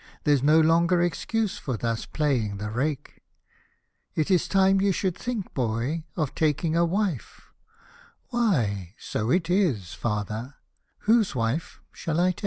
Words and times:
There's 0.23 0.41
no 0.41 0.59
longer 0.59 0.99
excuse 1.03 1.59
for 1.59 1.77
thus 1.77 2.07
playing 2.07 2.57
the 2.57 2.71
rake— 2.71 3.21
It 4.15 4.31
is 4.31 4.47
time 4.47 4.81
you 4.81 4.91
should 4.91 5.15
think, 5.15 5.53
boy, 5.53 6.05
of 6.15 6.33
taking 6.33 6.75
a 6.75 6.85
wife 6.85 7.41
"—"Why, 8.31 8.95
so 8.97 9.29
it 9.29 9.47
is, 9.47 9.93
father— 9.93 10.55
whose 11.05 11.35
wife 11.35 11.81
shall 11.93 12.19
I 12.19 12.31
take 12.31 12.39